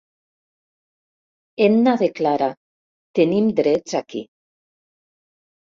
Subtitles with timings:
[1.65, 2.49] Edna declara,
[3.21, 4.25] tenim drets aquí.